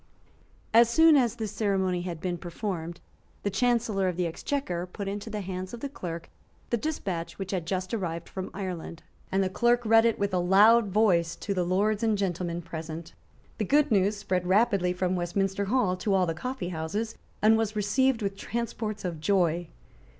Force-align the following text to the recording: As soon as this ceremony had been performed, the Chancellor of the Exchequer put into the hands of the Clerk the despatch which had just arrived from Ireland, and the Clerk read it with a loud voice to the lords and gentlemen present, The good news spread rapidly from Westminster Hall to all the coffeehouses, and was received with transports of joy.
As 0.73 0.89
soon 0.89 1.15
as 1.15 1.35
this 1.35 1.51
ceremony 1.51 2.01
had 2.01 2.19
been 2.19 2.39
performed, 2.39 2.99
the 3.43 3.51
Chancellor 3.51 4.07
of 4.07 4.17
the 4.17 4.25
Exchequer 4.25 4.87
put 4.87 5.07
into 5.07 5.29
the 5.29 5.41
hands 5.41 5.75
of 5.75 5.79
the 5.79 5.89
Clerk 5.89 6.27
the 6.71 6.75
despatch 6.77 7.37
which 7.37 7.51
had 7.51 7.67
just 7.67 7.93
arrived 7.93 8.27
from 8.27 8.49
Ireland, 8.51 9.03
and 9.31 9.43
the 9.43 9.47
Clerk 9.49 9.85
read 9.85 10.05
it 10.05 10.17
with 10.17 10.33
a 10.33 10.39
loud 10.39 10.87
voice 10.87 11.35
to 11.35 11.53
the 11.53 11.63
lords 11.63 12.01
and 12.01 12.17
gentlemen 12.17 12.63
present, 12.63 13.13
The 13.59 13.65
good 13.65 13.91
news 13.91 14.17
spread 14.17 14.47
rapidly 14.47 14.91
from 14.91 15.15
Westminster 15.15 15.65
Hall 15.65 15.95
to 15.97 16.15
all 16.15 16.25
the 16.25 16.33
coffeehouses, 16.33 17.13
and 17.43 17.55
was 17.55 17.75
received 17.75 18.23
with 18.23 18.35
transports 18.35 19.05
of 19.05 19.19
joy. 19.19 19.67